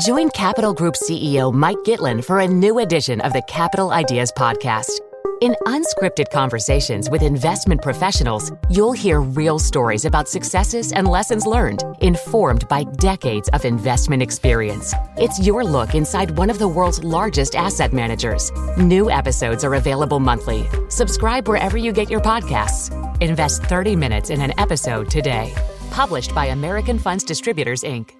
[0.00, 5.00] Join Capital Group CEO Mike Gitlin for a new edition of the Capital Ideas Podcast.
[5.42, 11.84] In unscripted conversations with investment professionals, you'll hear real stories about successes and lessons learned,
[12.00, 14.94] informed by decades of investment experience.
[15.18, 18.50] It's your look inside one of the world's largest asset managers.
[18.78, 20.66] New episodes are available monthly.
[20.88, 22.90] Subscribe wherever you get your podcasts.
[23.20, 25.54] Invest 30 minutes in an episode today.
[25.90, 28.19] Published by American Funds Distributors, Inc.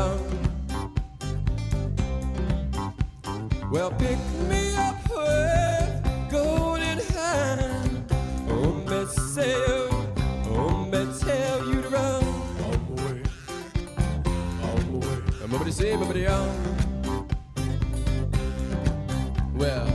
[0.00, 0.18] On.
[3.70, 8.04] Well, pick me up with golden hand.
[8.48, 10.06] Oh, me say, oh,
[10.50, 12.24] oh, me tell you to run.
[12.96, 13.22] Way,
[14.66, 15.18] on my way.
[15.50, 16.48] Nobody say, nobody on.
[19.54, 19.89] Well,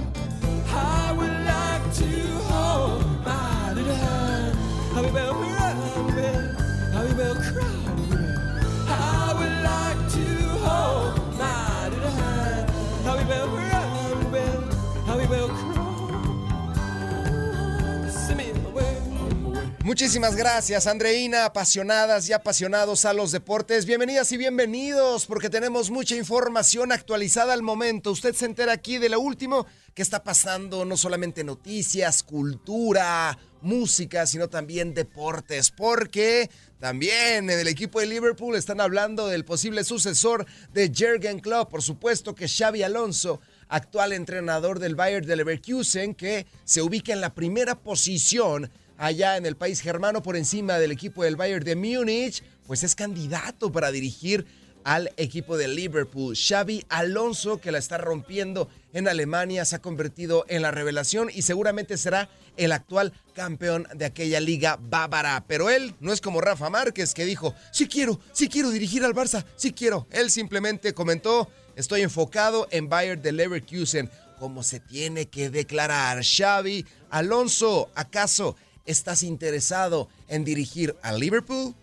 [19.96, 23.86] Muchísimas gracias, Andreina, apasionadas y apasionados a los deportes.
[23.86, 28.12] Bienvenidas y bienvenidos, porque tenemos mucha información actualizada al momento.
[28.12, 34.28] Usted se entera aquí de lo último que está pasando, no solamente noticias, cultura, música,
[34.28, 40.46] sino también deportes, porque también en el equipo de Liverpool están hablando del posible sucesor
[40.74, 46.48] de Jürgen Klopp, por supuesto que Xavi Alonso actual entrenador del Bayern de Leverkusen, que
[46.66, 51.24] se ubica en la primera posición allá en el país germano por encima del equipo
[51.24, 54.46] del Bayern de Múnich, pues es candidato para dirigir
[54.86, 56.36] al equipo de Liverpool.
[56.38, 61.42] Xavi Alonso, que la está rompiendo en Alemania, se ha convertido en la revelación y
[61.42, 65.44] seguramente será el actual campeón de aquella liga bávara.
[65.48, 69.16] Pero él no es como Rafa Márquez, que dijo, sí quiero, sí quiero dirigir al
[69.16, 70.08] Barça, sí quiero.
[70.12, 76.22] Él simplemente comentó, estoy enfocado en Bayern de Leverkusen, como se tiene que declarar.
[76.24, 78.56] Xavi Alonso, ¿acaso
[78.86, 81.76] estás interesado en dirigir a Liverpool?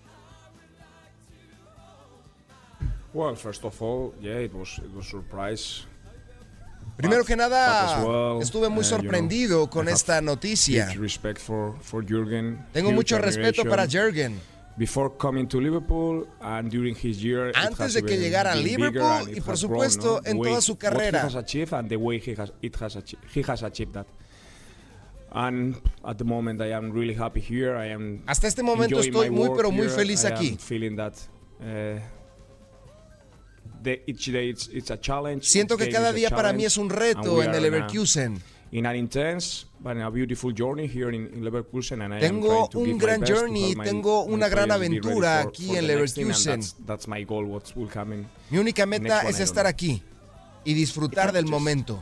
[3.14, 5.84] Well, first of all, yeah, it was it was surprise.
[6.96, 10.88] Primero But- que nada, well, estuve muy uh, you know, sorprendido con esta noticia.
[11.38, 12.64] for, for Jürgen.
[12.72, 14.40] Tengo mucho respeto para Jürgen.
[14.76, 19.40] Before coming to Liverpool and during his year, Antes de que llegara a Liverpool y
[19.42, 21.28] por supuesto en toda su carrera.
[25.34, 27.76] And at the moment, I am really happy here.
[27.76, 30.56] I am Hasta este momento estoy muy, pero muy feliz I aquí.
[30.96, 31.14] that
[31.60, 32.00] uh,
[33.82, 35.44] the, each day it's, it's a challenge.
[35.44, 38.40] Siento each que cada día para mí es un reto en el Leverkusen.
[38.72, 42.20] in an intense but in a beautiful journey here in, in Leverkusen and I am
[42.22, 45.48] Tengo trying to un give my gran journey, my- tengo my una gran aventura for-
[45.50, 46.60] aquí for en Leverkusen.
[46.60, 48.26] That's, that's my goal what will come in.
[48.50, 50.02] Mi única meta es estar aquí
[50.64, 52.00] y disfrutar del momento.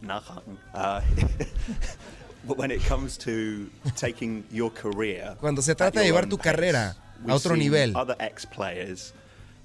[0.00, 0.58] Nachhaken.
[2.48, 6.28] But when it comes to taking your career, Cuando se at trata de your llevar
[6.28, 7.94] tu carrera a otro nivel.
[7.94, 9.12] Other ex-players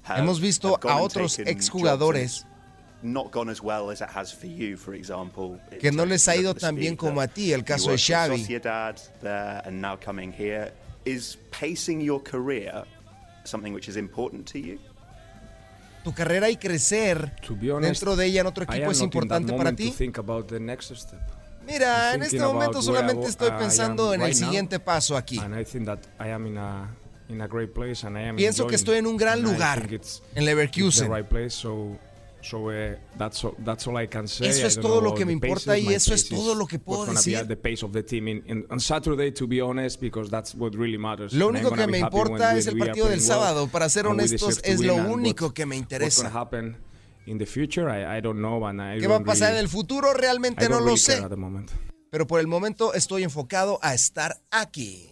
[0.04, 2.54] have- Hemos visto a otros exjugadores jobs and
[3.14, 5.58] Not gone as well as it has for you, for example.
[5.80, 8.46] que no les ha ido tan bien como that a ti, el caso de Xavi.
[16.02, 19.52] Tu carrera y crecer To be honest, dentro de ella en otro equipo es importante
[19.54, 19.94] para ti.
[21.66, 25.38] Mira, en este momento I solamente estoy pensando en el now, siguiente paso aquí.
[25.38, 26.88] And I think that I am in a
[27.28, 29.88] in a great place and I am Pienso que estoy en un gran lugar,
[30.34, 31.10] en Leverkusen.
[32.44, 34.46] so uh, that's all, that's all I can say.
[34.48, 37.46] Eso es todo lo que me importa y eso es todo lo que puedo decir.
[41.32, 43.68] Lo único que me importa es el partido del sábado.
[43.68, 46.30] Para ser honestos, es lo único que me interesa.
[47.26, 47.88] In the future?
[47.90, 50.12] I, I don't know, and I ¿Qué va a pasar en really- el futuro?
[50.14, 51.24] Realmente no lo really care sé.
[51.24, 51.70] at the moment.
[52.10, 55.10] pero por el momento estoy enfocado a estar aquí.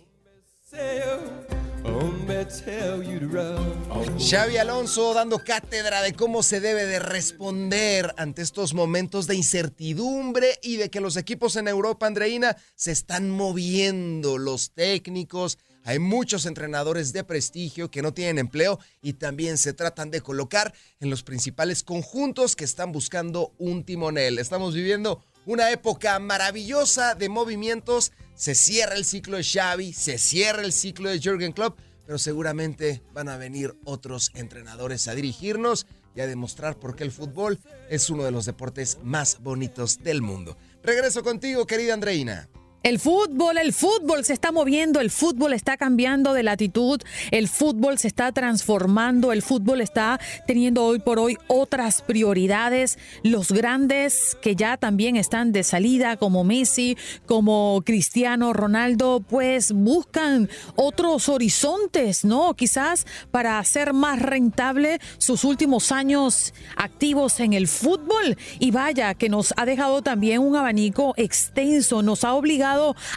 [4.18, 10.58] Xavi Alonso dando cátedra de cómo se debe de responder ante estos momentos de incertidumbre
[10.62, 16.46] y de que los equipos en Europa, Andreina, se están moviendo, los técnicos, hay muchos
[16.46, 21.22] entrenadores de prestigio que no tienen empleo y también se tratan de colocar en los
[21.22, 24.38] principales conjuntos que están buscando un timonel.
[24.38, 28.12] Estamos viviendo una época maravillosa de movimientos.
[28.34, 33.02] Se cierra el ciclo de Xavi, se cierra el ciclo de Jürgen Klopp, pero seguramente
[33.12, 37.58] van a venir otros entrenadores a dirigirnos y a demostrar por qué el fútbol
[37.88, 40.56] es uno de los deportes más bonitos del mundo.
[40.82, 42.48] Regreso contigo, querida Andreina.
[42.82, 47.96] El fútbol, el fútbol se está moviendo, el fútbol está cambiando de latitud, el fútbol
[47.96, 50.18] se está transformando, el fútbol está
[50.48, 52.98] teniendo hoy por hoy otras prioridades.
[53.22, 60.50] Los grandes que ya también están de salida, como Messi, como Cristiano Ronaldo, pues buscan
[60.74, 62.54] otros horizontes, ¿no?
[62.54, 68.36] Quizás para hacer más rentable sus últimos años activos en el fútbol.
[68.58, 72.71] Y vaya, que nos ha dejado también un abanico extenso, nos ha obligado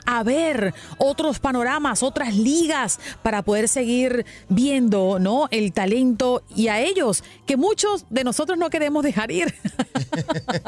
[0.05, 5.47] a ver otros panoramas, otras ligas para poder seguir viendo, ¿no?
[5.51, 9.53] El talento y a ellos que muchos de nosotros no queremos dejar ir.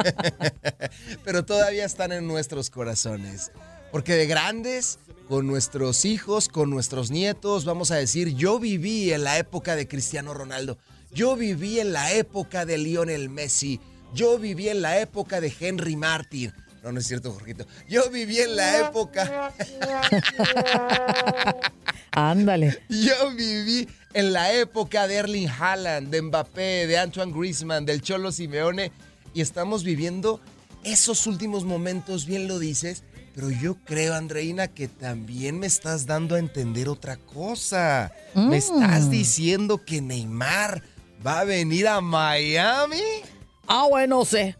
[1.24, 3.52] Pero todavía están en nuestros corazones.
[3.92, 9.24] Porque de grandes, con nuestros hijos, con nuestros nietos, vamos a decir, yo viví en
[9.24, 10.78] la época de Cristiano Ronaldo.
[11.12, 13.80] Yo viví en la época de Lionel Messi.
[14.14, 16.54] Yo viví en la época de Henry Martin.
[16.84, 17.66] No, no es cierto, Jorgito.
[17.90, 19.52] Yo viví en la época.
[22.12, 22.80] Ándale.
[22.90, 28.32] Yo viví en la época de Erling Haaland, de Mbappé, de Antoine Griezmann, del Cholo
[28.32, 28.92] Simeone.
[29.34, 30.42] Y estamos viviendo
[30.84, 33.04] esos últimos momentos, bien lo dices.
[33.36, 38.12] Pero yo creo, Andreina, que también me estás dando a entender otra cosa.
[38.34, 39.10] Me estás Mm.
[39.12, 40.82] diciendo que Neymar
[41.26, 43.02] va a venir a Miami.
[43.68, 44.56] Ah, bueno, sé.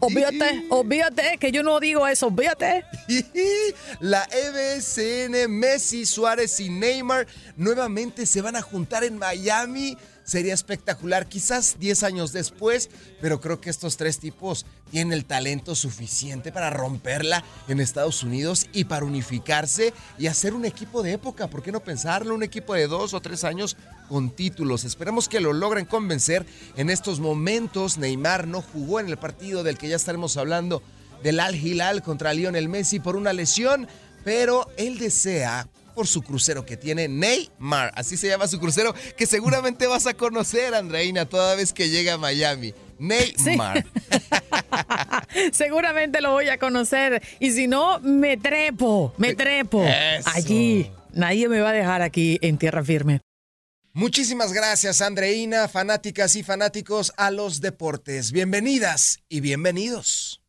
[0.00, 2.84] Olvídate, olvídate, que yo no digo eso, olvídate.
[4.00, 7.26] La E EBSN, Messi, Suárez y Neymar
[7.56, 9.96] nuevamente se van a juntar en Miami.
[10.24, 12.88] Sería espectacular, quizás 10 años después,
[13.20, 18.66] pero creo que estos tres tipos tienen el talento suficiente para romperla en Estados Unidos
[18.72, 21.48] y para unificarse y hacer un equipo de época.
[21.48, 22.34] ¿Por qué no pensarlo?
[22.34, 23.76] Un equipo de dos o tres años
[24.08, 24.84] con títulos.
[24.84, 26.46] Esperemos que lo logren convencer.
[26.76, 30.82] En estos momentos, Neymar no jugó en el partido del que ya estaremos hablando
[31.22, 33.88] del Al Hilal contra Lionel Messi por una lesión,
[34.24, 39.26] pero él desea por su crucero que tiene Neymar, así se llama su crucero, que
[39.26, 42.74] seguramente vas a conocer, Andreina, toda vez que llegue a Miami.
[42.98, 43.84] Neymar.
[45.52, 47.22] Seguramente lo voy a conocer.
[47.40, 49.84] Y si no, me trepo, me trepo.
[49.84, 50.30] Eso.
[50.32, 50.90] Allí.
[51.12, 53.20] Nadie me va a dejar aquí en tierra firme.
[53.92, 58.32] Muchísimas gracias, Andreina, fanáticas y fanáticos a los deportes.
[58.32, 60.43] Bienvenidas y bienvenidos.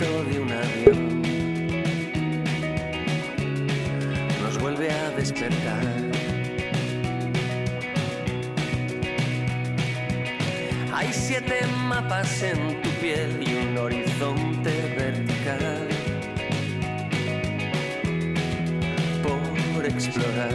[0.00, 1.22] De un avión
[4.42, 5.84] nos vuelve a despertar.
[10.94, 15.86] Hay siete mapas en tu piel y un horizonte vertical
[19.22, 20.49] por explorar.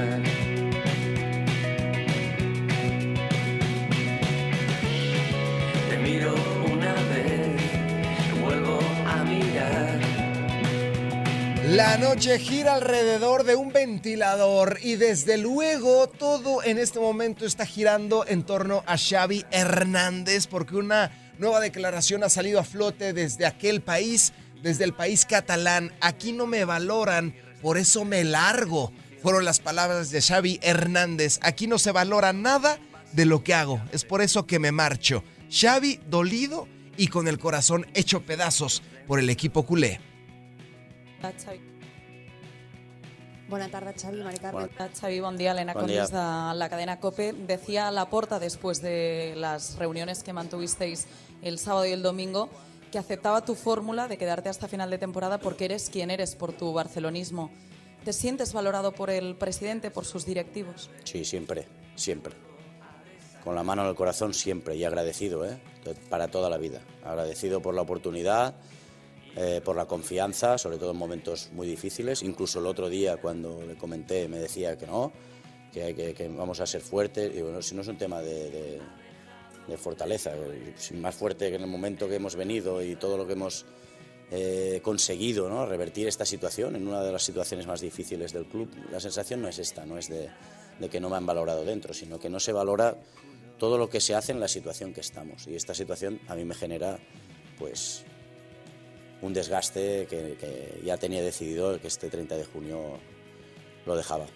[11.76, 17.66] La noche gira alrededor de un ventilador y desde luego todo en este momento está
[17.66, 23.46] girando en torno a Xavi Hernández porque una nueva declaración ha salido a flote desde
[23.46, 24.32] aquel país,
[24.64, 25.92] desde el país catalán.
[26.00, 28.94] Aquí no me valoran, por eso me largo.
[29.22, 31.40] Fueron las palabras de Xavi Hernández.
[31.42, 32.80] Aquí no se valora nada
[33.12, 33.82] de lo que hago.
[33.92, 35.26] Es por eso que me marcho.
[35.52, 40.15] Xavi dolido y con el corazón hecho pedazos por el equipo culé.
[43.48, 44.70] Bona tarda, Xavi, Mari Carmen.
[45.00, 45.52] Xavi, bon dia.
[45.52, 46.08] Elena Bon dia.
[46.08, 47.34] de la cadena COPE.
[47.34, 51.06] Decía Laporta después de las reuniones que mantuvisteis
[51.44, 52.50] el sábado y el domingo
[52.92, 56.54] que aceptaba tu fórmula de quedarte hasta final de temporada porque eres quien eres por
[56.54, 57.52] tu barcelonismo.
[58.04, 60.90] ¿Te sientes valorado por el presidente, por sus directivos?
[61.04, 62.34] Sí, siempre, siempre.
[63.44, 65.60] con la mano en el corazón siempre y agradecido, ¿eh?
[66.10, 66.82] para toda la vida.
[67.04, 68.56] Agradecido por la oportunidad,
[69.38, 72.24] eh, por la confianza, sobre todo en momentos muy difíciles.
[72.24, 75.12] Incluso el otro día cuando le comenté me decía que no,
[75.74, 77.36] que, vamos a ser fuertes.
[77.36, 78.80] Y bueno, si no es un tema de,
[79.78, 80.32] fortaleza,
[80.94, 83.66] más fuerte que en el momento que hemos venido y todo lo que hemos
[84.32, 85.66] eh, conseguido, ¿no?
[85.66, 88.70] revertir esta situación en una de las situaciones más difíciles del club.
[88.90, 90.30] La sensación no es esta, no es de,
[90.80, 92.96] de que no me han valorado dentro, sino que no se valora
[93.58, 95.46] todo lo que se hace en la situación que estamos.
[95.46, 97.00] Y esta situación a mí me genera,
[97.58, 98.06] pues,
[99.22, 103.00] un desgaste que, ya tenía decidido que este 30 de junio
[103.86, 104.28] lo dejaba.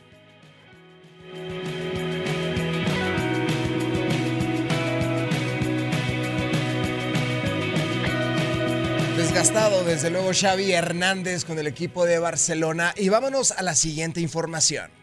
[9.17, 12.93] Desgastado, desde luego, Xavi Hernández con el equipo de Barcelona.
[12.95, 14.98] Y vámonos a la siguiente información.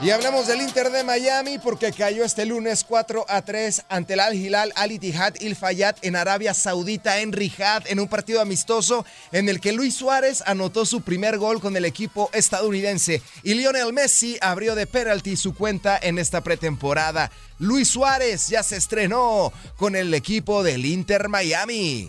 [0.00, 4.20] Y hablamos del Inter de Miami porque cayó este lunes 4 a 3 ante el
[4.20, 9.04] Al Hilal Al Ittihad Il Fayad en Arabia Saudita en Riyadh en un partido amistoso
[9.32, 13.92] en el que Luis Suárez anotó su primer gol con el equipo estadounidense y Lionel
[13.92, 17.32] Messi abrió de penalti su cuenta en esta pretemporada.
[17.58, 22.08] Luis Suárez ya se estrenó con el equipo del Inter Miami.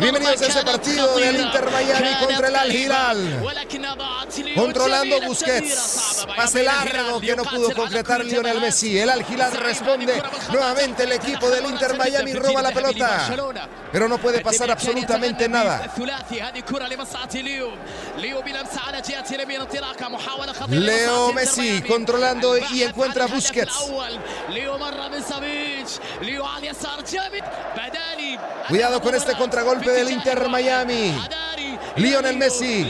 [0.00, 3.44] Bienvenidos a este partido del Inter Miami contra el Al Hilal.
[4.54, 6.26] Controlando Busquets.
[6.36, 8.98] Pase largo que no pudo concretar Lionel Messi.
[8.98, 10.22] El Al Hilal responde.
[10.52, 13.28] Nuevamente el equipo del Inter Miami roba la pelota.
[13.92, 15.92] Pero no puede pasar absolutamente nada.
[20.68, 23.72] Leo Messi controlando y encuentra a Busquets.
[28.68, 31.18] Cuidado con este contragolpe del Inter Miami.
[31.96, 32.84] Lionel Messi.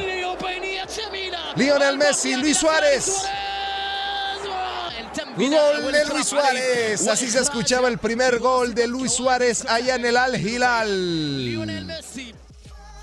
[1.55, 3.23] Lionel Messi, Luis Suárez.
[5.37, 7.07] Gol de Luis Suárez.
[7.07, 11.97] Así se escuchaba el primer gol de Luis Suárez allá en el Al Hilal.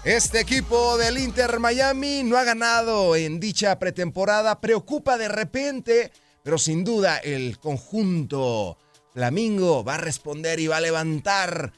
[0.04, 4.60] Este equipo del Inter Miami no ha ganado en dicha pretemporada.
[4.60, 6.12] Preocupa de repente,
[6.44, 8.78] pero sin duda el conjunto
[9.16, 11.72] Flamingo va a responder y va a levantar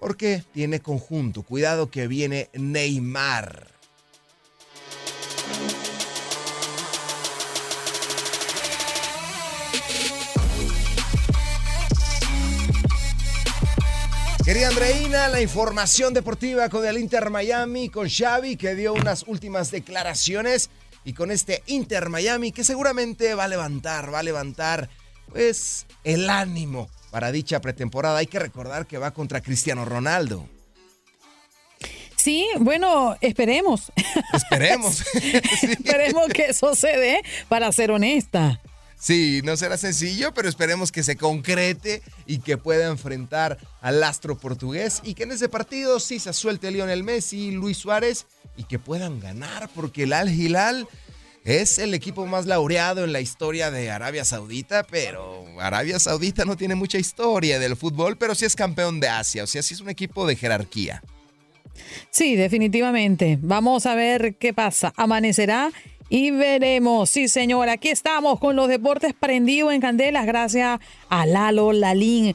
[0.00, 1.42] porque tiene conjunto.
[1.42, 3.74] Cuidado que viene Neymar.
[14.42, 19.70] Querida Andreina, la información deportiva con el Inter Miami, con Xavi, que dio unas últimas
[19.70, 20.70] declaraciones,
[21.04, 24.88] y con este Inter Miami, que seguramente va a levantar, va a levantar,
[25.30, 28.18] pues, el ánimo para dicha pretemporada.
[28.18, 30.48] Hay que recordar que va contra Cristiano Ronaldo.
[32.16, 33.92] Sí, bueno, esperemos.
[34.32, 35.04] Esperemos.
[35.62, 38.60] esperemos que eso se dé, para ser honesta.
[38.98, 44.36] Sí, no será sencillo, pero esperemos que se concrete y que pueda enfrentar al astro
[44.36, 48.26] portugués y que en ese partido sí se suelte Lionel Messi y Luis Suárez
[48.56, 50.88] y que puedan ganar porque el Al Hilal
[51.44, 56.56] es el equipo más laureado en la historia de Arabia Saudita, pero Arabia Saudita no
[56.56, 59.80] tiene mucha historia del fútbol, pero sí es campeón de Asia, o sea, sí es
[59.80, 61.02] un equipo de jerarquía.
[62.10, 63.38] Sí, definitivamente.
[63.40, 64.92] Vamos a ver qué pasa.
[64.96, 65.70] Amanecerá
[66.08, 67.10] y veremos.
[67.10, 72.34] Sí, señor, aquí estamos con los deportes prendidos en candelas gracias a Lalo Lalín.